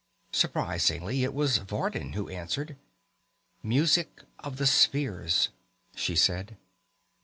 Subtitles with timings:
[0.31, 2.75] Surprisingly, it was Vardin who answered.
[3.61, 5.49] "Music of the Spheres,"
[5.95, 6.57] she said.